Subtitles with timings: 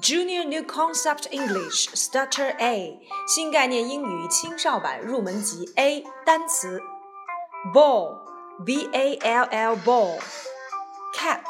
[0.00, 6.80] Junior New Concept English Starter A 新概念英语青少版入门级 A 单词
[7.72, 8.18] Ball
[8.64, 10.20] B A L L Ball
[11.14, 11.44] Cat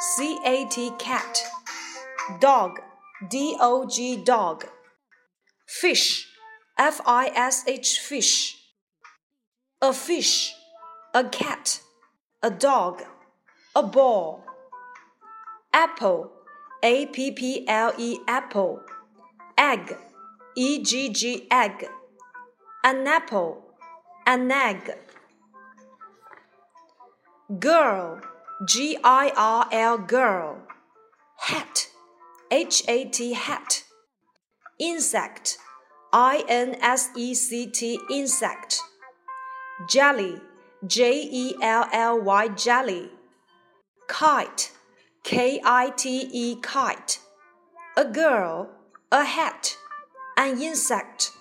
[0.00, 1.42] C A T Cat
[2.40, 2.80] Dog
[3.28, 4.62] D O G Dog
[5.66, 6.26] Fish
[6.76, 8.60] F I S H Fish
[9.82, 10.54] A fish
[11.14, 11.80] A cat
[12.42, 13.02] A dog
[13.74, 14.44] A ball
[15.72, 16.33] Apple
[16.85, 18.79] a P P L E apple,
[19.57, 19.97] egg,
[20.55, 21.87] E G G egg,
[22.83, 23.63] an apple,
[24.27, 24.91] an egg.
[27.59, 28.21] Girl,
[28.67, 30.57] G I R L girl,
[31.37, 31.87] hat,
[32.51, 33.83] H A T hat.
[34.77, 35.57] Insect,
[36.13, 38.79] I N S E C T insect.
[39.89, 40.39] Jelly,
[40.85, 43.09] J E L L Y jelly.
[44.07, 44.69] Kite
[45.25, 47.17] K I T E kite,
[47.97, 48.69] a girl,
[49.11, 49.75] a hat,
[50.37, 51.31] an insect,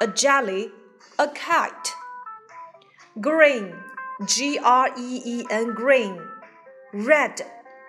[0.00, 0.70] a jelly,
[1.18, 1.92] a kite.
[3.20, 3.74] Green,
[4.24, 6.22] G R E E N green,
[6.94, 7.42] red,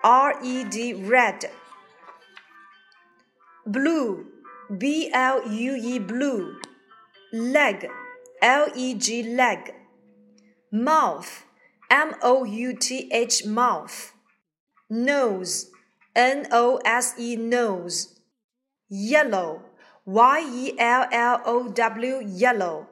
[0.04, 1.46] R E D red.
[3.66, 4.26] Blue,
[4.78, 6.60] B L U E blue,
[7.32, 7.88] leg,
[8.42, 9.74] L E G leg.
[10.70, 11.46] Mouth,
[11.90, 14.15] M O U T H mouth
[14.90, 15.72] nose,
[16.16, 18.20] N O S E nose,
[18.90, 19.62] yellow,
[20.06, 22.88] Y E L L O W yellow,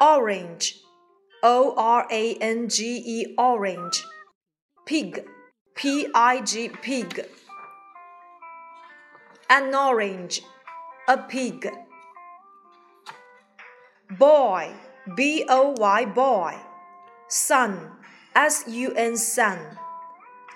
[0.00, 0.80] orange,
[1.42, 4.04] O R A N G E orange,
[4.86, 5.24] pig,
[5.74, 7.26] P I G pig,
[9.48, 10.42] an orange,
[11.08, 11.68] a pig,
[14.18, 14.72] boy,
[15.16, 16.56] B O Y boy,
[17.28, 17.92] sun,
[18.34, 19.58] S U N sun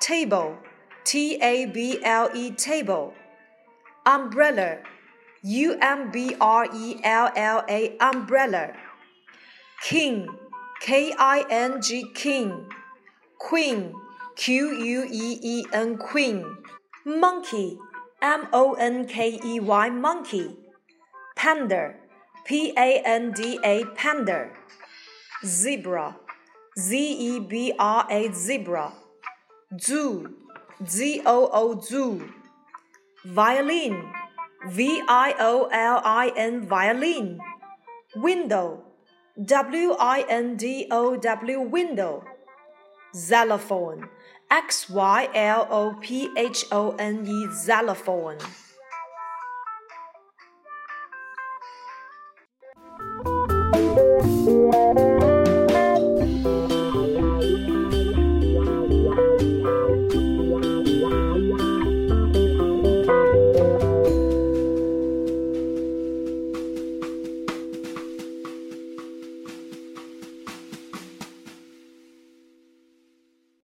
[0.05, 0.59] table,
[1.05, 3.15] T A B L E table,
[4.05, 4.81] umbrella,
[5.43, 8.75] U M B R E L L A umbrella,
[9.83, 10.29] king,
[10.81, 12.67] K I N G king,
[13.39, 13.95] queen,
[14.37, 16.45] Q U E E N queen,
[17.07, 17.79] monkey,
[18.21, 20.55] M O N K E Y monkey,
[21.35, 21.95] panda,
[22.45, 24.51] P A N D A panda,
[25.43, 26.17] zebra,
[26.79, 28.93] Z E B R A zebra
[29.81, 30.29] zoo,
[30.87, 32.29] Z O O zoo,
[33.25, 34.13] violin,
[34.69, 37.39] V I O L I N violin,
[38.17, 38.85] window,
[39.45, 42.25] W I N D O W window,
[43.15, 44.09] xylophone,
[44.51, 48.39] X Y L O P H O N E xylophone.